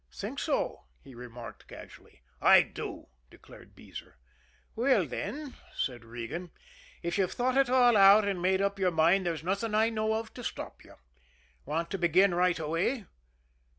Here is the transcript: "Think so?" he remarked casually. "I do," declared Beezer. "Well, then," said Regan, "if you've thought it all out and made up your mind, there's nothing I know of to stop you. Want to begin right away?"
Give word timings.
"Think 0.11 0.39
so?" 0.39 0.85
he 1.03 1.13
remarked 1.13 1.67
casually. 1.67 2.23
"I 2.41 2.63
do," 2.63 3.09
declared 3.29 3.75
Beezer. 3.75 4.17
"Well, 4.75 5.05
then," 5.05 5.53
said 5.75 6.03
Regan, 6.03 6.49
"if 7.03 7.19
you've 7.19 7.33
thought 7.33 7.55
it 7.55 7.69
all 7.69 7.95
out 7.95 8.27
and 8.27 8.41
made 8.41 8.63
up 8.63 8.79
your 8.79 8.89
mind, 8.89 9.27
there's 9.27 9.43
nothing 9.43 9.75
I 9.75 9.91
know 9.91 10.15
of 10.15 10.33
to 10.33 10.43
stop 10.43 10.83
you. 10.83 10.95
Want 11.67 11.91
to 11.91 11.99
begin 11.99 12.33
right 12.33 12.57
away?" 12.57 13.05